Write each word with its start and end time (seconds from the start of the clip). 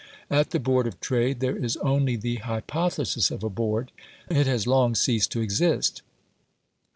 At 0.31 0.49
the 0.49 0.59
Board 0.59 0.87
of 0.87 0.99
Trade 0.99 1.41
there 1.41 1.55
is 1.55 1.77
only 1.77 2.15
the 2.15 2.37
hypothesis 2.37 3.29
of 3.29 3.43
a 3.43 3.51
Board; 3.51 3.91
it 4.31 4.47
has 4.47 4.65
long 4.65 4.95
ceased 4.95 5.31
to 5.33 5.41
exist. 5.41 6.01